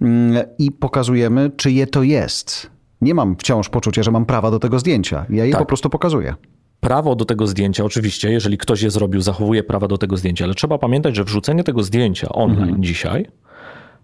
mm, 0.01 0.45
i 0.59 0.73
pokazujemy, 0.73 1.51
czyje 1.57 1.87
to 1.87 2.03
jest. 2.03 2.71
Nie 3.01 3.15
mam 3.15 3.37
wciąż 3.37 3.69
poczucia, 3.69 4.03
że 4.03 4.11
mam 4.11 4.27
prawa 4.27 4.51
do 4.51 4.59
tego 4.59 4.79
zdjęcia. 4.79 5.27
Ja 5.31 5.45
je 5.45 5.53
Tak. 5.53 5.61
po 5.61 5.67
prostu 5.67 5.91
pokazuję. 5.91 6.35
Prawo 6.81 7.15
do 7.15 7.25
tego 7.25 7.47
zdjęcia, 7.47 7.85
oczywiście, 7.85 8.31
jeżeli 8.31 8.59
ktoś 8.59 8.83
je 8.83 8.91
zrobił, 8.91 9.21
zachowuje 9.21 9.63
prawa 9.63 9.89
do 9.89 9.99
tego 9.99 10.17
zdjęcia, 10.17 10.45
ale 10.45 10.55
trzeba 10.55 10.79
pamiętać, 10.79 11.17
że 11.17 11.25
wrzucenie 11.25 11.65
tego 11.65 11.83
zdjęcia 11.83 12.29
online 12.29 12.77
dzisiaj 12.79 13.27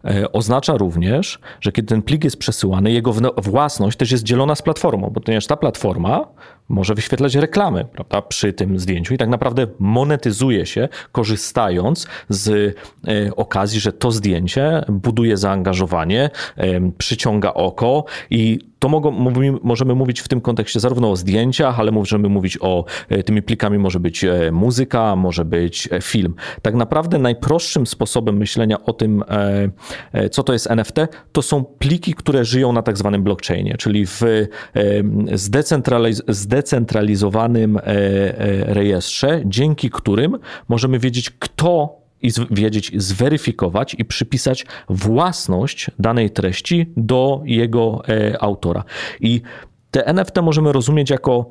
e, 0.05 0.33
oznacza 0.33 0.77
również, 0.77 1.39
że 1.61 1.73
kiedy 1.73 1.89
ten 1.89 2.03
plik 2.03 2.25
jest 2.25 2.37
przesyłany, 2.37 2.93
jego 2.93 3.13
własność 3.37 3.97
też 3.97 4.11
jest 4.11 4.25
dzielona 4.25 4.55
z 4.55 4.63
platformą, 4.63 5.11
bo 5.11 5.21
ponieważ 5.21 5.47
ta 5.47 5.57
platforma 5.57 6.27
może 6.69 6.95
wyświetlać 6.95 7.35
reklamy 7.35 7.85
prawda, 7.85 8.23
przy 8.23 8.53
tym 8.53 8.79
zdjęciu 8.79 9.15
i 9.15 9.19
tak 9.19 9.29
naprawdę 9.29 9.67
monetyzuje 9.79 10.67
się, 10.67 10.89
korzystając 11.13 12.07
z 12.29 12.49
e, 12.49 13.37
okazji, 13.37 13.81
że 13.81 13.93
to 13.93 14.11
zdjęcie 14.11 14.85
buduje 14.89 15.37
zaangażowanie, 15.37 16.31
em, 16.57 16.93
przyciąga 16.99 17.55
oko 17.55 18.05
i 18.31 18.59
to 18.79 18.89
mogą, 18.89 19.11
możemy 19.63 19.95
mówić 19.95 20.21
w 20.21 20.29
tym 20.29 20.41
kontekście 20.41 20.81
zarówno 20.81 21.11
o 21.11 21.17
zdjęciach, 21.17 21.81
ale 21.81 21.93
możemy 21.93 22.29
mówić 22.29 22.59
o 22.61 22.85
e, 23.09 23.23
tymi 23.23 23.43
plikami 23.43 23.79
może 23.79 24.01
być 24.01 24.25
e, 24.25 24.53
muzyka, 24.53 25.17
może 25.17 25.45
być 25.45 25.89
e, 25.93 26.01
film. 26.01 26.35
Tak 26.63 26.75
naprawdę 26.75 27.19
najprostszym 27.19 27.87
sposobem 27.87 28.37
myślenia 28.37 28.85
o 28.85 28.93
tym, 28.93 29.25
e, 29.29 29.69
e, 30.13 30.31
co 30.31 30.43
to 30.43 30.53
jest 30.53 30.71
NFT, 30.71 30.97
to 31.33 31.43
są 31.43 31.65
pliki, 31.65 32.15
które 32.15 32.45
żyją 32.45 32.73
na 32.73 32.83
tak 32.83 32.99
zwanym 32.99 33.23
blockchainie, 33.23 33.75
czyli 33.79 34.07
w 34.07 34.23
e, 34.23 34.47
zdecentraliz- 35.33 36.23
zdecentralizowanym 36.57 37.77
e, 37.77 37.81
e, 37.83 38.75
rejestrze, 38.75 39.41
dzięki 39.45 39.91
którym 39.91 40.39
możemy 40.69 40.99
wiedzieć, 40.99 41.31
kto 41.31 42.01
i 42.23 42.31
wiedzieć, 42.51 42.93
zweryfikować 43.03 43.97
i 43.99 44.05
przypisać 44.05 44.67
własność 44.89 45.91
danej 45.99 46.31
treści 46.31 46.93
do 46.97 47.43
jego 47.45 48.03
e, 48.09 48.43
autora. 48.43 48.85
I 49.21 49.43
te 49.91 50.07
NFT 50.07 50.43
możemy 50.43 50.73
rozumieć 50.73 51.11
jako 51.11 51.47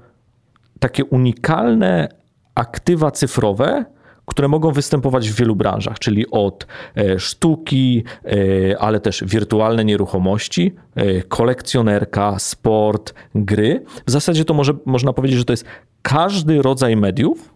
takie 0.80 1.06
unikalne 1.06 2.10
aktywa 2.56 3.12
cyfrowe, 3.12 3.86
które 4.26 4.48
mogą 4.48 4.72
występować 4.72 5.30
w 5.30 5.36
wielu 5.36 5.56
branżach, 5.56 6.00
czyli 6.00 6.32
od 6.32 6.68
e, 6.98 7.20
sztuki, 7.20 8.04
e, 8.26 8.80
ale 8.80 9.00
też 9.00 9.24
wirtualne 9.28 9.86
nieruchomości, 9.86 10.76
e, 10.96 11.22
kolekcjonerka, 11.22 12.40
sport, 12.40 13.14
gry. 13.36 13.84
W 14.08 14.12
zasadzie 14.12 14.46
to 14.46 14.54
może, 14.54 14.74
można 14.86 15.14
powiedzieć, 15.14 15.38
że 15.40 15.46
to 15.46 15.54
jest 15.54 15.66
każdy 16.02 16.62
rodzaj 16.62 16.96
mediów, 16.96 17.56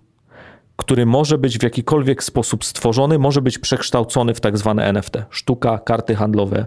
który 0.77 1.05
może 1.05 1.37
być 1.37 1.59
w 1.59 1.63
jakikolwiek 1.63 2.23
sposób 2.23 2.65
stworzony, 2.65 3.19
może 3.19 3.41
być 3.41 3.59
przekształcony 3.59 4.33
w 4.33 4.39
tak 4.39 4.57
zwane 4.57 4.85
NFT. 4.85 5.17
Sztuka, 5.29 5.77
karty 5.77 6.15
handlowe, 6.15 6.65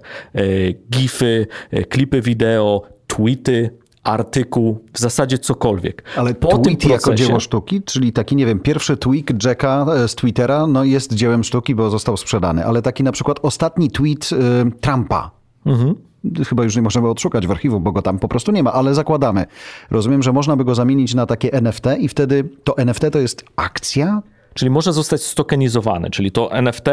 gify, 0.91 1.47
klipy 1.89 2.21
wideo, 2.21 2.83
tweety, 3.07 3.71
artykuł, 4.05 4.79
w 4.93 4.99
zasadzie 4.99 5.39
cokolwiek. 5.39 6.03
Ale 6.17 6.35
Po 6.35 6.49
tym 6.59 6.63
tweet 6.63 6.85
jako 6.85 7.11
procesie- 7.11 7.27
dzieło 7.27 7.41
sztuki, 7.41 7.83
czyli 7.83 8.13
taki, 8.13 8.37
nie 8.37 8.47
wiem, 8.47 8.61
pierwszy 8.61 8.97
tweet 8.97 9.45
Jacka 9.45 9.87
e, 9.97 10.09
z 10.09 10.15
Twittera, 10.15 10.67
no 10.67 10.85
jest 10.85 11.15
dziełem 11.15 11.45
sztuki, 11.45 11.75
bo 11.75 11.91
został 11.91 12.17
sprzedany, 12.17 12.65
ale 12.67 12.83
taki 12.83 13.03
na 13.03 13.13
przykład 13.13 13.39
ostatni 13.43 13.91
tweet 13.91 14.33
y, 14.33 14.37
Trumpa. 14.81 15.31
Chyba 16.49 16.65
już 16.65 16.77
nie 16.77 16.83
możemy 16.83 17.09
odszukać 17.09 17.47
w 17.47 17.51
archiwum, 17.51 17.83
bo 17.83 17.93
go 17.93 18.03
tam 18.03 18.19
po 18.19 18.29
prostu 18.29 18.53
nie 18.53 18.63
ma, 18.63 18.73
ale 18.73 18.95
zakładamy. 18.95 19.47
Rozumiem, 19.91 20.23
że 20.23 20.33
można 20.33 20.57
by 20.57 20.65
go 20.65 20.75
zamienić 20.75 21.15
na 21.15 21.27
takie 21.27 21.53
NFT 21.53 21.85
i 21.99 22.09
wtedy 22.09 22.49
to 22.65 22.79
NFT 22.79 23.05
to 23.13 23.19
jest 23.19 23.45
akcja? 23.57 24.23
Czyli 24.55 24.71
może 24.71 24.93
zostać 24.93 25.23
stokenizowany, 25.23 26.11
czyli 26.11 26.33
to 26.33 26.53
NFT 26.53 26.87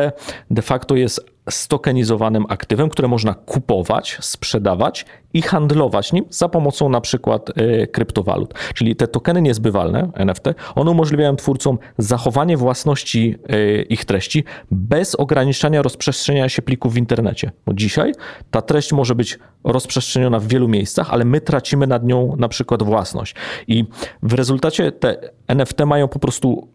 de 0.51 0.61
facto 0.61 0.95
jest 0.95 1.25
stokenizowanym 1.51 2.45
aktywem, 2.49 2.89
które 2.89 3.07
można 3.07 3.33
kupować, 3.33 4.17
sprzedawać 4.21 5.05
i 5.33 5.41
handlować 5.41 6.13
nim 6.13 6.25
za 6.29 6.49
pomocą 6.49 6.89
na 6.89 7.01
przykład 7.01 7.49
e, 7.49 7.87
kryptowalut. 7.87 8.53
Czyli 8.73 8.95
te 8.95 9.07
tokeny 9.07 9.41
niezbywalne, 9.41 10.11
NFT, 10.13 10.43
one 10.75 10.91
umożliwiają 10.91 11.35
twórcom 11.35 11.77
zachowanie 11.97 12.57
własności 12.57 13.35
e, 13.49 13.81
ich 13.81 14.05
treści 14.05 14.43
bez 14.71 15.15
ograniczania 15.15 15.81
rozprzestrzeniania 15.81 16.49
się 16.49 16.61
plików 16.61 16.93
w 16.93 16.97
internecie. 16.97 17.51
Bo 17.65 17.73
dzisiaj 17.73 18.13
ta 18.51 18.61
treść 18.61 18.93
może 18.93 19.15
być 19.15 19.39
rozprzestrzeniona 19.63 20.39
w 20.39 20.47
wielu 20.47 20.67
miejscach, 20.67 21.13
ale 21.13 21.25
my 21.25 21.41
tracimy 21.41 21.87
nad 21.87 22.03
nią 22.03 22.35
na 22.37 22.49
przykład 22.49 22.83
własność. 22.83 23.35
I 23.67 23.85
w 24.23 24.33
rezultacie 24.33 24.91
te 24.91 25.31
NFT 25.47 25.79
mają 25.85 26.07
po 26.07 26.19
prostu 26.19 26.67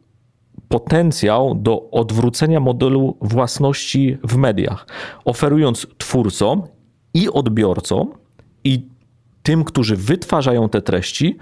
potencjał 0.68 1.54
do 1.54 1.90
odwrócenia 1.90 2.60
modelu 2.60 3.16
własności 3.20 4.18
w 4.24 4.36
mediach, 4.36 4.86
oferując 5.24 5.86
twórcom 5.98 6.62
i 7.14 7.28
odbiorcom 7.28 8.12
i 8.64 8.88
tym, 9.42 9.64
którzy 9.64 9.96
wytwarzają 9.96 10.68
te 10.68 10.82
treści, 10.82 11.38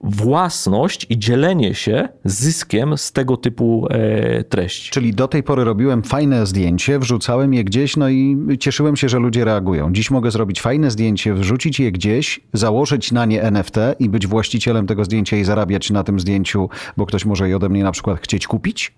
własność 0.00 1.06
i 1.10 1.18
dzielenie 1.18 1.74
się 1.74 2.08
zyskiem 2.24 2.98
z 2.98 3.12
tego 3.12 3.36
typu 3.36 3.86
e, 3.90 4.44
treści. 4.44 4.90
Czyli 4.90 5.14
do 5.14 5.28
tej 5.28 5.42
pory 5.42 5.64
robiłem 5.64 6.02
fajne 6.02 6.46
zdjęcie, 6.46 6.98
wrzucałem 6.98 7.54
je 7.54 7.64
gdzieś, 7.64 7.96
no 7.96 8.08
i 8.08 8.36
cieszyłem 8.60 8.96
się, 8.96 9.08
że 9.08 9.18
ludzie 9.18 9.44
reagują. 9.44 9.92
Dziś 9.92 10.10
mogę 10.10 10.30
zrobić 10.30 10.60
fajne 10.60 10.90
zdjęcie, 10.90 11.34
wrzucić 11.34 11.80
je 11.80 11.92
gdzieś, 11.92 12.40
założyć 12.52 13.12
na 13.12 13.24
nie 13.24 13.42
NFT 13.42 13.76
i 13.98 14.08
być 14.08 14.26
właścicielem 14.26 14.86
tego 14.86 15.04
zdjęcia 15.04 15.36
i 15.36 15.44
zarabiać 15.44 15.90
na 15.90 16.04
tym 16.04 16.20
zdjęciu, 16.20 16.68
bo 16.96 17.06
ktoś 17.06 17.24
może 17.24 17.48
je 17.48 17.56
ode 17.56 17.68
mnie 17.68 17.84
na 17.84 17.92
przykład 17.92 18.20
chcieć 18.20 18.46
kupić. 18.46 18.94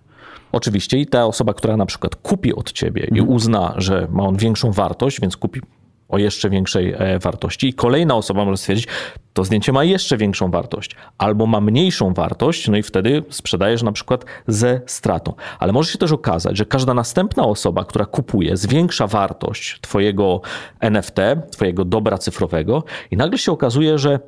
Oczywiście 0.52 0.98
i 0.98 1.06
ta 1.06 1.26
osoba, 1.26 1.54
która 1.54 1.76
na 1.76 1.86
przykład 1.86 2.16
kupi 2.16 2.54
od 2.54 2.72
ciebie 2.72 3.08
i 3.14 3.20
uzna, 3.20 3.74
że 3.76 4.08
ma 4.10 4.22
on 4.22 4.36
większą 4.36 4.72
wartość, 4.72 5.20
więc 5.20 5.36
kupi 5.36 5.60
o 6.12 6.18
jeszcze 6.18 6.50
większej 6.50 6.92
e, 6.92 7.18
wartości 7.18 7.68
i 7.68 7.74
kolejna 7.74 8.14
osoba 8.14 8.44
może 8.44 8.56
stwierdzić, 8.56 8.88
to 9.32 9.44
zdjęcie 9.44 9.72
ma 9.72 9.84
jeszcze 9.84 10.16
większą 10.16 10.50
wartość 10.50 10.96
albo 11.18 11.46
ma 11.46 11.60
mniejszą 11.60 12.14
wartość, 12.14 12.68
no 12.68 12.76
i 12.76 12.82
wtedy 12.82 13.22
sprzedajesz 13.30 13.82
na 13.82 13.92
przykład 13.92 14.24
ze 14.46 14.80
stratą. 14.86 15.34
Ale 15.58 15.72
może 15.72 15.92
się 15.92 15.98
też 15.98 16.12
okazać, 16.12 16.56
że 16.56 16.66
każda 16.66 16.94
następna 16.94 17.44
osoba, 17.44 17.84
która 17.84 18.04
kupuje, 18.06 18.56
zwiększa 18.56 19.06
wartość 19.06 19.80
twojego 19.80 20.40
NFT, 20.80 21.16
twojego 21.50 21.84
dobra 21.84 22.18
cyfrowego 22.18 22.84
i 23.10 23.16
nagle 23.16 23.38
się 23.38 23.52
okazuje, 23.52 23.98
że 23.98 24.20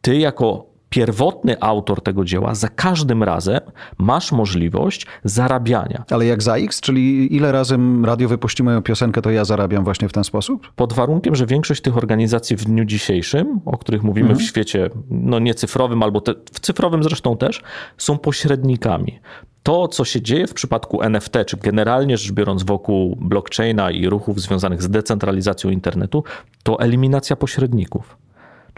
ty 0.00 0.18
jako 0.18 0.67
pierwotny 0.88 1.60
autor 1.60 2.02
tego 2.02 2.24
dzieła 2.24 2.54
za 2.54 2.68
każdym 2.68 3.22
razem 3.22 3.60
masz 3.98 4.32
możliwość 4.32 5.06
zarabiania. 5.24 6.04
Ale 6.10 6.26
jak 6.26 6.42
za 6.42 6.56
X, 6.56 6.80
czyli 6.80 7.36
ile 7.36 7.52
razy 7.52 7.78
radio 8.04 8.28
wypuści 8.28 8.62
moją 8.62 8.82
piosenkę, 8.82 9.22
to 9.22 9.30
ja 9.30 9.44
zarabiam 9.44 9.84
właśnie 9.84 10.08
w 10.08 10.12
ten 10.12 10.24
sposób? 10.24 10.72
Pod 10.76 10.92
warunkiem, 10.92 11.34
że 11.34 11.46
większość 11.46 11.82
tych 11.82 11.96
organizacji 11.96 12.56
w 12.56 12.64
dniu 12.64 12.84
dzisiejszym, 12.84 13.60
o 13.64 13.78
których 13.78 14.02
mówimy 14.02 14.34
w 14.34 14.42
świecie 14.42 14.90
no 15.10 15.38
nie 15.38 15.54
cyfrowym, 15.54 16.02
albo 16.02 16.20
te, 16.20 16.34
w 16.52 16.60
cyfrowym 16.60 17.02
zresztą 17.02 17.36
też, 17.36 17.62
są 17.98 18.18
pośrednikami. 18.18 19.18
To, 19.62 19.88
co 19.88 20.04
się 20.04 20.22
dzieje 20.22 20.46
w 20.46 20.54
przypadku 20.54 21.02
NFT, 21.02 21.32
czy 21.46 21.56
generalnie 21.56 22.16
rzecz 22.16 22.32
biorąc 22.32 22.62
wokół 22.62 23.16
blockchaina 23.16 23.90
i 23.90 24.06
ruchów 24.06 24.40
związanych 24.40 24.82
z 24.82 24.90
decentralizacją 24.90 25.70
internetu, 25.70 26.24
to 26.62 26.80
eliminacja 26.80 27.36
pośredników. 27.36 28.16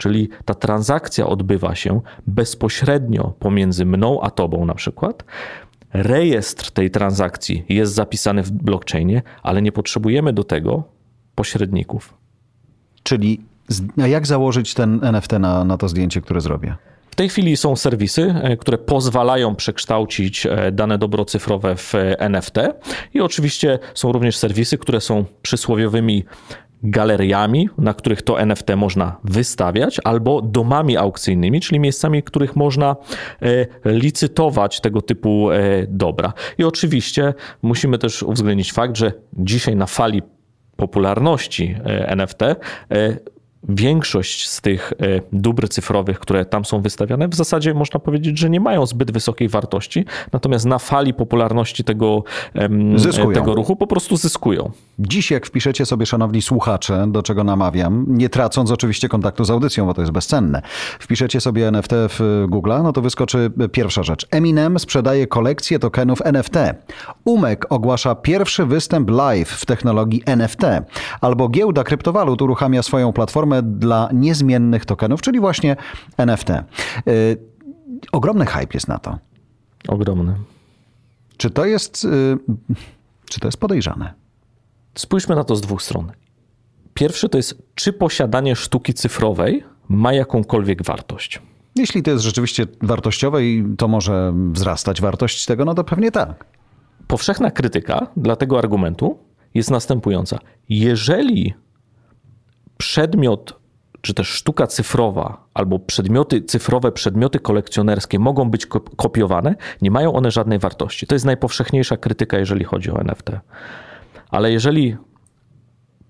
Czyli 0.01 0.29
ta 0.45 0.53
transakcja 0.53 1.27
odbywa 1.27 1.75
się 1.75 2.01
bezpośrednio 2.27 3.33
pomiędzy 3.39 3.85
mną 3.85 4.21
a 4.21 4.31
tobą 4.31 4.65
na 4.65 4.75
przykład. 4.75 5.23
Rejestr 5.93 6.71
tej 6.71 6.91
transakcji 6.91 7.65
jest 7.69 7.93
zapisany 7.93 8.43
w 8.43 8.51
blockchainie, 8.51 9.21
ale 9.43 9.61
nie 9.61 9.71
potrzebujemy 9.71 10.33
do 10.33 10.43
tego 10.43 10.83
pośredników. 11.35 12.13
Czyli 13.03 13.41
jak 13.97 14.27
założyć 14.27 14.73
ten 14.73 14.99
NFT 15.03 15.31
na, 15.31 15.63
na 15.63 15.77
to 15.77 15.89
zdjęcie, 15.89 16.21
które 16.21 16.41
zrobię? 16.41 16.75
W 17.11 17.15
tej 17.15 17.29
chwili 17.29 17.57
są 17.57 17.75
serwisy, 17.75 18.35
e, 18.41 18.57
które 18.57 18.77
pozwalają 18.77 19.55
przekształcić 19.55 20.45
e, 20.45 20.71
dane 20.71 20.97
dobro 20.97 21.25
cyfrowe 21.25 21.75
w 21.75 21.95
e, 21.95 22.19
NFT 22.19 22.55
i 23.13 23.21
oczywiście 23.21 23.79
są 23.93 24.11
również 24.11 24.37
serwisy, 24.37 24.77
które 24.77 25.01
są 25.01 25.25
przysłowiowymi 25.41 26.25
galeriami, 26.83 27.69
na 27.77 27.93
których 27.93 28.21
to 28.21 28.41
NFT 28.41 28.75
można 28.75 29.17
wystawiać, 29.23 30.01
albo 30.03 30.41
domami 30.41 30.97
aukcyjnymi, 30.97 31.61
czyli 31.61 31.79
miejscami, 31.79 32.21
w 32.21 32.25
których 32.25 32.55
można 32.55 32.95
e, 33.41 33.65
licytować 33.85 34.81
tego 34.81 35.01
typu 35.01 35.51
e, 35.51 35.59
dobra. 35.87 36.33
I 36.57 36.63
oczywiście 36.63 37.33
musimy 37.61 37.97
też 37.97 38.23
uwzględnić 38.23 38.73
fakt, 38.73 38.97
że 38.97 39.11
dzisiaj 39.33 39.75
na 39.75 39.85
fali 39.85 40.21
popularności 40.75 41.75
e, 41.85 42.09
NFT 42.09 42.41
większość 43.69 44.49
z 44.49 44.61
tych 44.61 44.93
e, 44.93 45.21
dóbr 45.33 45.69
cyfrowych, 45.69 46.19
które 46.19 46.45
tam 46.45 46.65
są 46.65 46.81
wystawiane, 46.81 47.27
w 47.27 47.35
zasadzie 47.35 47.73
można 47.73 47.99
powiedzieć, 47.99 48.37
że 48.37 48.49
nie 48.49 48.59
mają 48.59 48.85
zbyt 48.85 49.11
wysokiej 49.11 49.49
wartości, 49.49 50.05
natomiast 50.33 50.65
na 50.65 50.79
fali 50.79 51.13
popularności 51.13 51.83
tego, 51.83 52.23
tego 53.33 53.55
ruchu 53.55 53.75
po 53.75 53.87
prostu 53.87 54.17
zyskują. 54.17 54.71
Dziś, 54.99 55.31
jak 55.31 55.45
wpiszecie 55.45 55.85
sobie, 55.85 56.05
szanowni 56.05 56.41
słuchacze, 56.41 57.05
do 57.07 57.23
czego 57.23 57.43
namawiam, 57.43 58.05
nie 58.07 58.29
tracąc 58.29 58.71
oczywiście 58.71 59.09
kontaktu 59.09 59.45
z 59.45 59.49
audycją, 59.51 59.85
bo 59.85 59.93
to 59.93 60.01
jest 60.01 60.13
bezcenne, 60.13 60.61
wpiszecie 60.99 61.41
sobie 61.41 61.67
NFT 61.67 61.91
w 61.93 62.45
Google, 62.49 62.71
no 62.83 62.93
to 62.93 63.01
wyskoczy 63.01 63.51
pierwsza 63.71 64.03
rzecz. 64.03 64.27
Eminem 64.31 64.79
sprzedaje 64.79 65.27
kolekcję 65.27 65.79
tokenów 65.79 66.21
NFT. 66.25 66.55
Umek 67.25 67.65
ogłasza 67.69 68.15
pierwszy 68.15 68.65
występ 68.65 69.09
live 69.09 69.49
w 69.49 69.65
technologii 69.65 70.23
NFT. 70.25 70.61
Albo 71.21 71.49
giełda 71.49 71.83
kryptowalut 71.83 72.41
uruchamia 72.41 72.83
swoją 72.83 73.13
platformę 73.13 73.50
dla 73.61 74.09
niezmiennych 74.13 74.85
tokenów, 74.85 75.21
czyli 75.21 75.39
właśnie 75.39 75.75
NFT. 76.17 76.49
Y, 76.49 77.37
ogromny 78.11 78.45
hype 78.45 78.73
jest 78.73 78.87
na 78.87 78.99
to. 78.99 79.17
Ogromny. 79.87 80.35
Czy 81.37 81.49
to 81.49 81.65
jest, 81.65 82.05
y, 82.05 82.37
czy 83.29 83.39
to 83.39 83.47
jest 83.47 83.57
podejrzane? 83.57 84.13
Spójrzmy 84.95 85.35
na 85.35 85.43
to 85.43 85.55
z 85.55 85.61
dwóch 85.61 85.81
stron. 85.81 86.11
Pierwszy 86.93 87.29
to 87.29 87.37
jest, 87.37 87.63
czy 87.75 87.93
posiadanie 87.93 88.55
sztuki 88.55 88.93
cyfrowej 88.93 89.63
ma 89.89 90.13
jakąkolwiek 90.13 90.83
wartość. 90.83 91.41
Jeśli 91.75 92.03
to 92.03 92.11
jest 92.11 92.23
rzeczywiście 92.23 92.65
wartościowe 92.81 93.43
i 93.45 93.65
to 93.77 93.87
może 93.87 94.33
wzrastać 94.51 95.01
wartość 95.01 95.45
tego, 95.45 95.65
no 95.65 95.73
to 95.73 95.83
pewnie 95.83 96.11
tak. 96.11 96.45
Powszechna 97.07 97.51
krytyka 97.51 98.07
dla 98.17 98.35
tego 98.35 98.59
argumentu 98.59 99.19
jest 99.53 99.71
następująca. 99.71 100.39
Jeżeli 100.69 101.53
przedmiot, 102.81 103.59
czy 104.01 104.13
też 104.13 104.27
sztuka 104.27 104.67
cyfrowa, 104.67 105.47
albo 105.53 105.79
przedmioty 105.79 106.41
cyfrowe, 106.41 106.91
przedmioty 106.91 107.39
kolekcjonerskie 107.39 108.19
mogą 108.19 108.49
być 108.49 108.65
kopiowane, 108.97 109.55
nie 109.81 109.91
mają 109.91 110.13
one 110.13 110.31
żadnej 110.31 110.59
wartości. 110.59 111.07
To 111.07 111.15
jest 111.15 111.25
najpowszechniejsza 111.25 111.97
krytyka, 111.97 112.37
jeżeli 112.37 112.63
chodzi 112.63 112.91
o 112.91 113.01
NFT. 113.01 113.29
Ale 114.29 114.51
jeżeli 114.51 114.97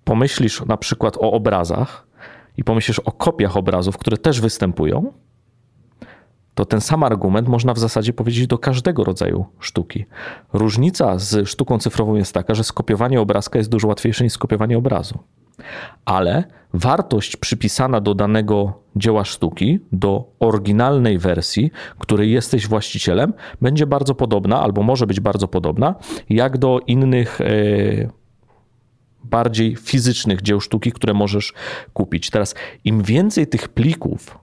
pomyślisz 0.03 0.65
na 0.65 0.77
przykład 0.77 1.17
o 1.17 1.31
obrazach 1.31 2.07
i 2.57 2.63
pomyślisz 2.63 2.99
o 2.99 3.11
kopiach 3.11 3.57
obrazów, 3.57 3.97
które 3.97 4.17
też 4.17 4.41
występują, 4.41 5.13
to 6.55 6.65
ten 6.65 6.81
sam 6.81 7.03
argument 7.03 7.47
można 7.47 7.73
w 7.73 7.79
zasadzie 7.79 8.13
powiedzieć 8.13 8.47
do 8.47 8.57
każdego 8.57 9.03
rodzaju 9.03 9.45
sztuki. 9.59 10.05
Różnica 10.53 11.19
z 11.19 11.49
sztuką 11.49 11.79
cyfrową 11.79 12.15
jest 12.15 12.33
taka, 12.33 12.55
że 12.55 12.63
skopiowanie 12.63 13.21
obrazka 13.21 13.57
jest 13.57 13.69
dużo 13.69 13.87
łatwiejsze 13.87 14.23
niż 14.23 14.33
skopiowanie 14.33 14.77
obrazu 14.77 15.19
ale 16.05 16.43
wartość 16.73 17.37
przypisana 17.37 18.01
do 18.01 18.15
danego 18.15 18.81
dzieła 18.95 19.25
sztuki, 19.25 19.79
do 19.91 20.31
oryginalnej 20.39 21.17
wersji, 21.17 21.71
której 21.99 22.31
jesteś 22.31 22.67
właścicielem, 22.67 23.33
będzie 23.61 23.87
bardzo 23.87 24.15
podobna, 24.15 24.61
albo 24.61 24.83
może 24.83 25.07
być 25.07 25.19
bardzo 25.19 25.47
podobna, 25.47 25.95
jak 26.29 26.57
do 26.57 26.79
innych. 26.87 27.41
E, 27.41 28.21
bardziej 29.23 29.75
fizycznych 29.75 30.41
dzieł 30.41 30.61
sztuki, 30.61 30.91
które 30.91 31.13
możesz 31.13 31.53
kupić. 31.93 32.29
Teraz, 32.29 32.55
im 32.83 33.03
więcej 33.03 33.47
tych 33.47 33.69
plików, 33.69 34.37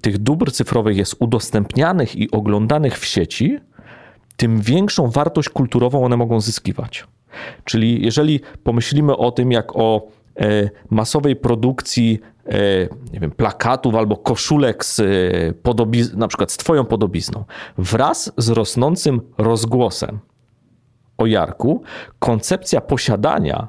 tych 0.00 0.18
dóbr 0.18 0.52
cyfrowych 0.52 0.96
jest 0.96 1.16
udostępnianych 1.18 2.16
i 2.16 2.30
oglądanych 2.30 2.98
w 2.98 3.04
sieci, 3.04 3.58
tym 4.36 4.60
większą 4.60 5.10
wartość 5.10 5.48
kulturową 5.48 6.04
one 6.04 6.16
mogą 6.16 6.40
zyskiwać. 6.40 7.04
Czyli 7.64 8.04
jeżeli 8.04 8.40
pomyślimy 8.62 9.16
o 9.16 9.30
tym 9.30 9.52
jak 9.52 9.76
o 9.76 10.08
masowej 10.90 11.36
produkcji 11.36 12.20
e, 12.46 12.52
nie 13.12 13.20
wiem, 13.20 13.30
plakatów 13.30 13.94
albo 13.94 14.16
koszulek 14.16 14.84
z 14.84 15.00
podobiz- 15.62 16.16
na 16.16 16.28
przykład 16.28 16.52
z 16.52 16.56
twoją 16.56 16.84
podobizną, 16.84 17.44
wraz 17.78 18.32
z 18.36 18.48
rosnącym 18.48 19.20
rozgłosem 19.38 20.18
o 21.18 21.26
Jarku, 21.26 21.82
koncepcja 22.18 22.80
posiadania 22.80 23.68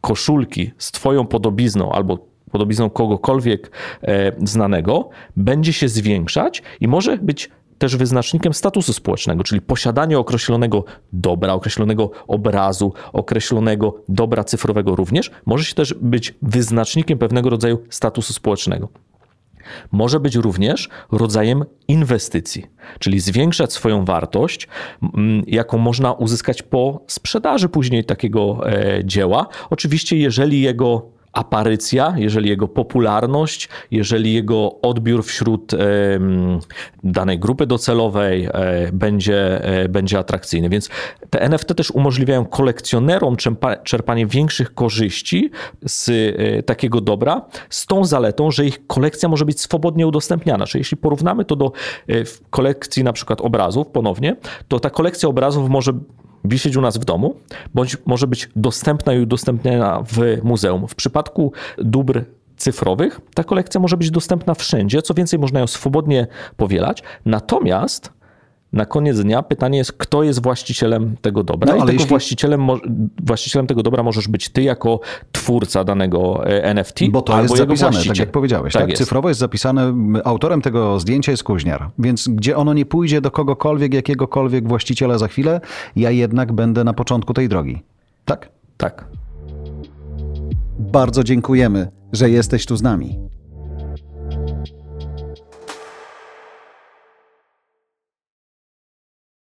koszulki 0.00 0.70
z 0.78 0.92
twoją 0.92 1.26
podobizną 1.26 1.92
albo 1.92 2.18
podobizną 2.50 2.90
kogokolwiek 2.90 3.70
e, 4.02 4.32
znanego 4.46 5.08
będzie 5.36 5.72
się 5.72 5.88
zwiększać 5.88 6.62
i 6.80 6.88
może 6.88 7.18
być 7.18 7.50
też 7.78 7.96
wyznacznikiem 7.96 8.54
statusu 8.54 8.92
społecznego, 8.92 9.44
czyli 9.44 9.60
posiadanie 9.60 10.18
określonego 10.18 10.84
dobra, 11.12 11.52
określonego 11.52 12.10
obrazu, 12.28 12.92
określonego 13.12 13.94
dobra 14.08 14.44
cyfrowego 14.44 14.96
również, 14.96 15.30
może 15.46 15.64
się 15.64 15.74
też 15.74 15.94
być 15.94 16.34
wyznacznikiem 16.42 17.18
pewnego 17.18 17.50
rodzaju 17.50 17.78
statusu 17.90 18.32
społecznego. 18.32 18.88
Może 19.92 20.20
być 20.20 20.36
również 20.36 20.88
rodzajem 21.12 21.64
inwestycji, 21.88 22.66
czyli 22.98 23.20
zwiększać 23.20 23.72
swoją 23.72 24.04
wartość, 24.04 24.68
jaką 25.46 25.78
można 25.78 26.12
uzyskać 26.12 26.62
po 26.62 27.04
sprzedaży 27.06 27.68
później 27.68 28.04
takiego 28.04 28.70
e, 28.72 29.04
dzieła. 29.04 29.46
Oczywiście, 29.70 30.16
jeżeli 30.16 30.60
jego 30.60 31.13
aparycja, 31.34 32.14
jeżeli 32.16 32.48
jego 32.48 32.68
popularność, 32.68 33.68
jeżeli 33.90 34.34
jego 34.34 34.80
odbiór 34.80 35.24
wśród 35.24 35.72
danej 37.04 37.38
grupy 37.38 37.66
docelowej 37.66 38.44
e, 38.44 38.50
będzie, 38.92 39.64
e, 39.64 39.88
będzie 39.88 40.18
atrakcyjny. 40.18 40.68
Więc 40.68 40.88
te 41.30 41.40
NFT 41.42 41.74
też 41.74 41.90
umożliwiają 41.90 42.46
kolekcjonerom 42.46 43.36
czerpanie 43.84 44.26
większych 44.26 44.74
korzyści 44.74 45.50
z 45.82 46.08
e, 46.08 46.62
takiego 46.62 47.00
dobra, 47.00 47.42
z 47.70 47.86
tą 47.86 48.04
zaletą, 48.04 48.50
że 48.50 48.66
ich 48.66 48.86
kolekcja 48.86 49.28
może 49.28 49.44
być 49.44 49.60
swobodnie 49.60 50.06
udostępniana. 50.06 50.66
Czyli 50.66 50.80
jeśli 50.80 50.96
porównamy 50.96 51.44
to 51.44 51.56
do 51.56 51.72
kolekcji 52.50 53.04
na 53.04 53.12
przykład 53.12 53.40
obrazów 53.40 53.86
ponownie, 53.86 54.36
to 54.68 54.80
ta 54.80 54.90
kolekcja 54.90 55.28
obrazów 55.28 55.68
może 55.70 55.92
wisieć 56.44 56.76
u 56.76 56.80
nas 56.80 56.98
w 56.98 57.04
domu, 57.04 57.36
bądź 57.74 57.96
może 58.06 58.26
być 58.26 58.48
dostępna 58.56 59.14
i 59.14 59.20
udostępniana 59.20 60.02
w 60.06 60.38
muzeum. 60.42 60.88
W 60.88 60.94
przypadku 60.94 61.52
dóbr 61.78 62.24
cyfrowych 62.56 63.20
ta 63.34 63.44
kolekcja 63.44 63.80
może 63.80 63.96
być 63.96 64.10
dostępna 64.10 64.54
wszędzie, 64.54 65.02
co 65.02 65.14
więcej 65.14 65.38
można 65.38 65.60
ją 65.60 65.66
swobodnie 65.66 66.26
powielać. 66.56 67.02
Natomiast 67.24 68.12
na 68.74 68.86
koniec 68.86 69.20
dnia 69.20 69.42
pytanie 69.42 69.78
jest, 69.78 69.92
kto 69.92 70.22
jest 70.22 70.42
właścicielem 70.42 71.16
tego 71.22 71.42
dobra. 71.42 71.76
No, 71.76 71.84
I 71.84 71.92
jeśli... 71.92 72.08
właścicielem, 72.08 72.68
właścicielem 73.22 73.66
tego 73.66 73.82
dobra 73.82 74.02
możesz 74.02 74.28
być 74.28 74.48
ty 74.48 74.62
jako 74.62 75.00
twórca 75.32 75.84
danego 75.84 76.46
e, 76.46 76.64
NFT. 76.64 77.00
Bo 77.10 77.22
to 77.22 77.42
jest 77.42 77.56
zapisane, 77.56 78.04
tak 78.04 78.18
jak 78.18 78.30
powiedziałeś. 78.30 78.72
Tak, 78.72 78.82
tak? 78.82 78.90
Jest. 78.90 79.02
Cyfrowo 79.02 79.28
jest 79.28 79.40
zapisane, 79.40 79.94
autorem 80.24 80.62
tego 80.62 81.00
zdjęcia 81.00 81.30
jest 81.30 81.44
Kuźniar. 81.44 81.90
Więc 81.98 82.28
gdzie 82.28 82.56
ono 82.56 82.74
nie 82.74 82.86
pójdzie 82.86 83.20
do 83.20 83.30
kogokolwiek, 83.30 83.94
jakiegokolwiek 83.94 84.68
właściciela 84.68 85.18
za 85.18 85.28
chwilę, 85.28 85.60
ja 85.96 86.10
jednak 86.10 86.52
będę 86.52 86.84
na 86.84 86.92
początku 86.92 87.34
tej 87.34 87.48
drogi. 87.48 87.82
Tak? 88.24 88.48
Tak. 88.76 89.04
Bardzo 90.78 91.24
dziękujemy, 91.24 91.88
że 92.12 92.30
jesteś 92.30 92.66
tu 92.66 92.76
z 92.76 92.82
nami. 92.82 93.18